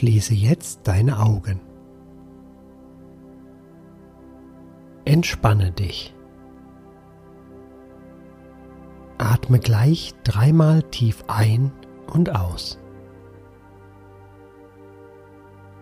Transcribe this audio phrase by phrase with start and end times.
[0.00, 1.60] Schließe jetzt deine Augen.
[5.04, 6.14] Entspanne dich.
[9.18, 11.70] Atme gleich dreimal tief ein
[12.10, 12.78] und aus.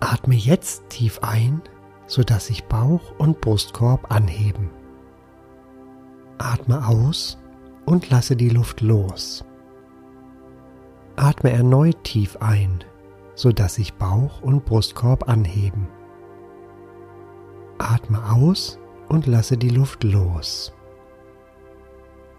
[0.00, 1.62] Atme jetzt tief ein,
[2.06, 4.68] sodass sich Bauch und Brustkorb anheben.
[6.36, 7.38] Atme aus
[7.86, 9.42] und lasse die Luft los.
[11.16, 12.84] Atme erneut tief ein,
[13.34, 15.88] sodass sich Bauch und Brustkorb anheben.
[17.78, 18.78] Atme aus
[19.08, 20.72] und lasse die Luft los.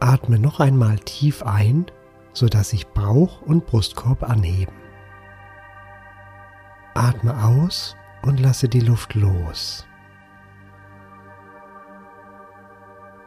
[0.00, 1.86] Atme noch einmal tief ein,
[2.32, 4.74] sodass sich Bauch und Brustkorb anheben.
[6.94, 9.86] Atme aus und lasse die Luft los.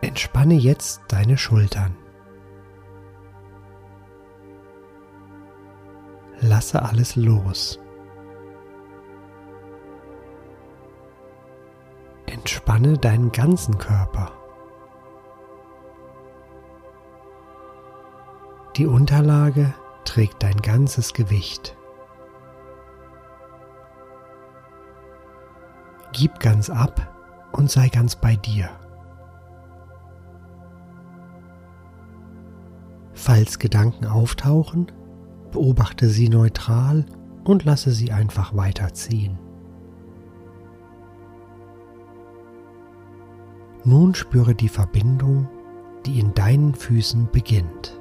[0.01, 1.95] Entspanne jetzt deine Schultern.
[6.45, 7.80] Lasse alles los.
[12.25, 14.33] Entspanne deinen ganzen Körper.
[18.75, 21.77] Die Unterlage trägt dein ganzes Gewicht.
[26.11, 27.09] Gib ganz ab
[27.53, 28.69] und sei ganz bei dir.
[33.13, 34.91] Falls Gedanken auftauchen,
[35.53, 37.05] beobachte sie neutral
[37.43, 39.37] und lasse sie einfach weiterziehen.
[43.85, 45.47] Nun spüre die Verbindung,
[46.05, 47.97] die in deinen Füßen beginnt.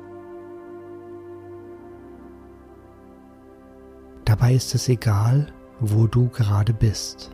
[4.24, 7.32] Dabei ist es egal, wo du gerade bist.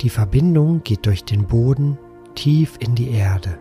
[0.00, 1.98] Die Verbindung geht durch den Boden
[2.34, 3.58] tief in die Erde.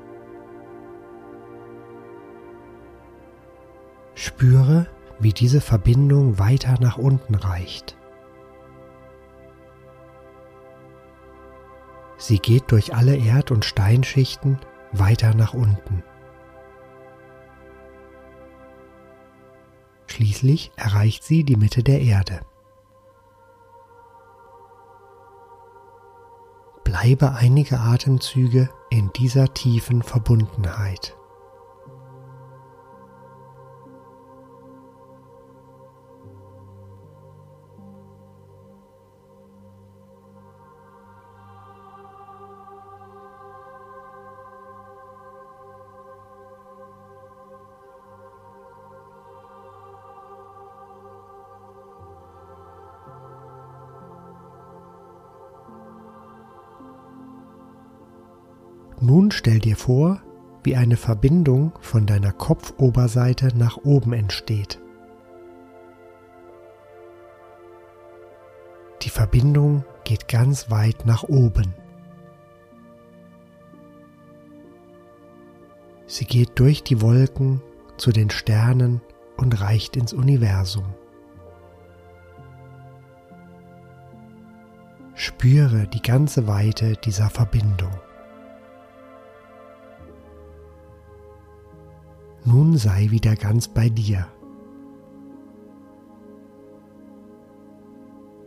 [4.23, 4.87] Spüre,
[5.19, 7.97] wie diese Verbindung weiter nach unten reicht.
[12.17, 14.59] Sie geht durch alle Erd- und Steinschichten
[14.93, 16.03] weiter nach unten.
[20.07, 22.39] Schließlich erreicht sie die Mitte der Erde.
[26.85, 31.17] Bleibe einige Atemzüge in dieser tiefen Verbundenheit.
[59.05, 60.21] Nun stell dir vor,
[60.63, 64.79] wie eine Verbindung von deiner Kopfoberseite nach oben entsteht.
[69.01, 71.73] Die Verbindung geht ganz weit nach oben.
[76.05, 77.61] Sie geht durch die Wolken
[77.97, 79.01] zu den Sternen
[79.35, 80.85] und reicht ins Universum.
[85.13, 87.91] Spüre die ganze Weite dieser Verbindung.
[92.45, 94.27] Nun sei wieder ganz bei dir.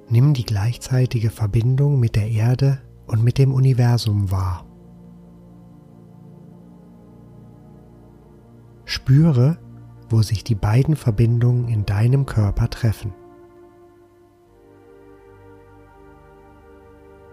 [0.09, 4.65] Nimm die gleichzeitige Verbindung mit der Erde und mit dem Universum wahr.
[8.85, 9.59] Spüre,
[10.09, 13.13] wo sich die beiden Verbindungen in deinem Körper treffen.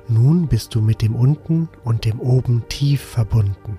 [0.07, 3.77] Nun bist du mit dem Unten und dem Oben tief verbunden.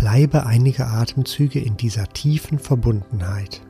[0.00, 3.60] Bleibe einige Atemzüge in dieser tiefen Verbundenheit.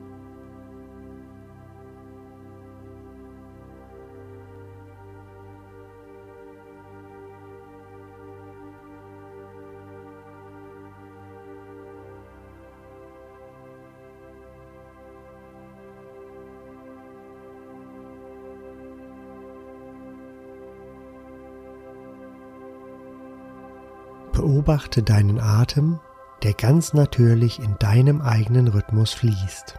[24.31, 25.99] Beobachte deinen Atem
[26.43, 29.77] der ganz natürlich in deinem eigenen Rhythmus fließt.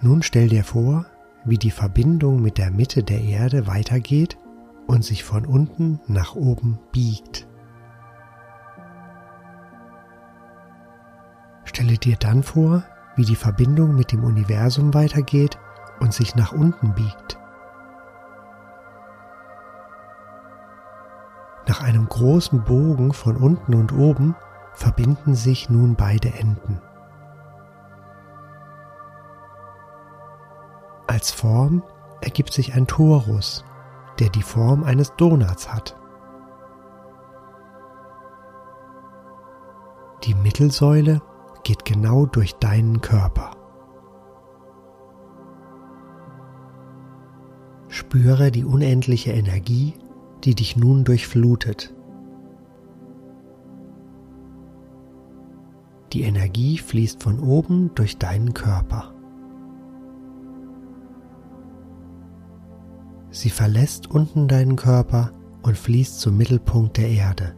[0.00, 1.06] Nun stell dir vor,
[1.44, 4.36] wie die Verbindung mit der Mitte der Erde weitergeht
[4.86, 7.46] und sich von unten nach oben biegt.
[11.64, 12.84] Stelle dir dann vor,
[13.16, 15.58] wie die Verbindung mit dem Universum weitergeht
[16.00, 17.38] und sich nach unten biegt.
[21.68, 24.36] Nach einem großen Bogen von unten und oben
[24.74, 26.80] verbinden sich nun beide Enden.
[31.08, 31.82] Als Form
[32.20, 33.64] ergibt sich ein Torus,
[34.18, 35.96] der die Form eines Donuts hat.
[40.24, 41.22] Die Mittelsäule
[41.62, 43.55] geht genau durch deinen Körper.
[48.06, 49.94] Spüre die unendliche Energie,
[50.44, 51.92] die dich nun durchflutet.
[56.12, 59.12] Die Energie fließt von oben durch deinen Körper.
[63.30, 65.32] Sie verlässt unten deinen Körper
[65.64, 67.56] und fließt zum Mittelpunkt der Erde.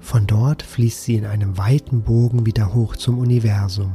[0.00, 3.92] Von dort fließt sie in einem weiten Bogen wieder hoch zum Universum.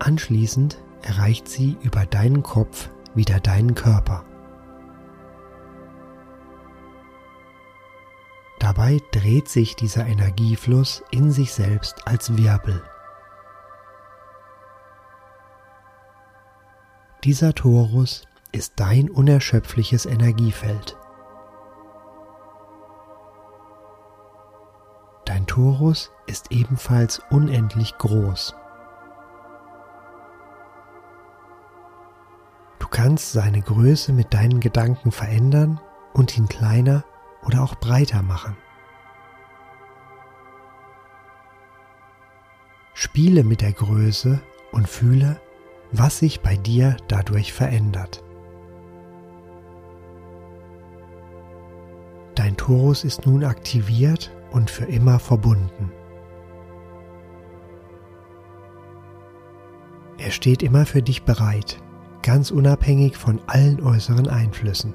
[0.00, 4.24] Anschließend erreicht sie über deinen Kopf wieder deinen Körper.
[8.58, 12.82] Dabei dreht sich dieser Energiefluss in sich selbst als Wirbel.
[17.24, 20.96] Dieser Torus ist dein unerschöpfliches Energiefeld.
[25.26, 28.54] Dein Torus ist ebenfalls unendlich groß.
[32.90, 35.80] Kannst seine Größe mit deinen Gedanken verändern
[36.12, 37.04] und ihn kleiner
[37.44, 38.56] oder auch breiter machen.
[42.94, 44.40] Spiele mit der Größe
[44.72, 45.40] und fühle,
[45.92, 48.22] was sich bei dir dadurch verändert.
[52.34, 55.92] Dein Torus ist nun aktiviert und für immer verbunden.
[60.18, 61.82] Er steht immer für dich bereit,
[62.22, 64.94] ganz unabhängig von allen äußeren Einflüssen.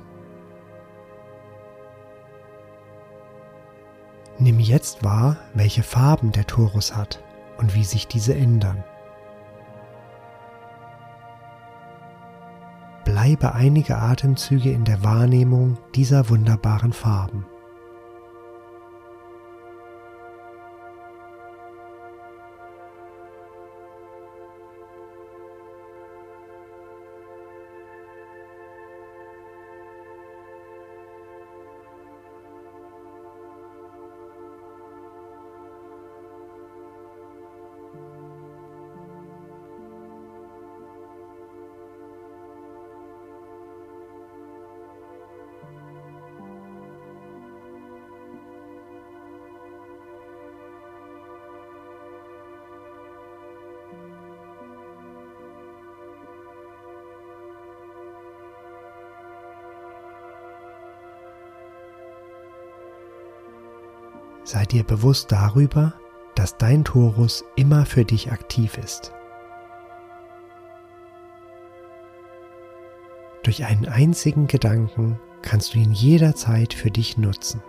[4.37, 7.23] Nimm jetzt wahr, welche Farben der Torus hat
[7.57, 8.83] und wie sich diese ändern.
[13.05, 17.45] Bleibe einige Atemzüge in der Wahrnehmung dieser wunderbaren Farben.
[64.55, 65.95] Sei dir bewusst darüber,
[66.33, 69.11] dass dein Torus immer für dich aktiv ist.
[73.43, 77.61] Durch einen einzigen Gedanken kannst du ihn jederzeit für dich nutzen.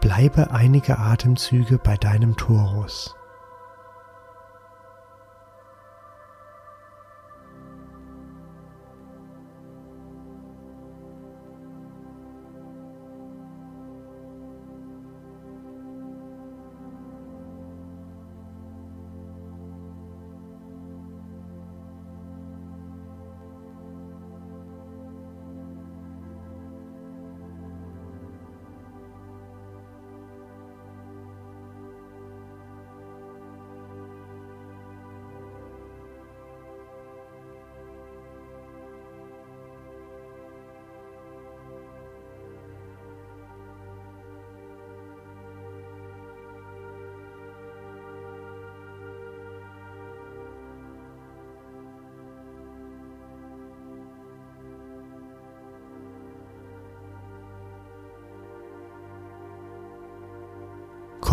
[0.00, 3.16] Bleibe einige Atemzüge bei deinem Torus.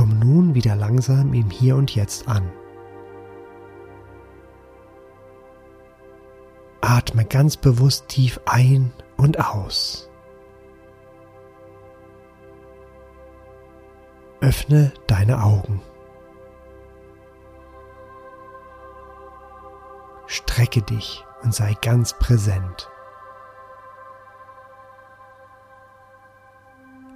[0.04, 2.52] Komm nun wieder langsam im Hier und Jetzt an.
[6.82, 10.10] Atme ganz bewusst tief ein und aus.
[14.42, 15.82] Öffne deine Augen.
[20.28, 22.90] Strecke dich und sei ganz präsent.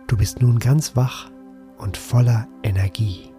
[0.07, 1.29] Du bist nun ganz wach
[1.77, 3.31] und voller Energie.